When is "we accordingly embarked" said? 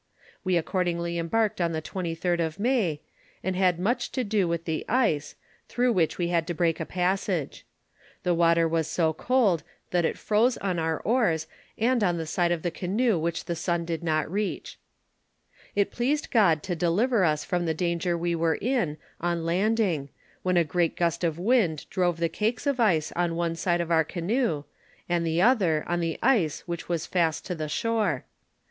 0.43-1.61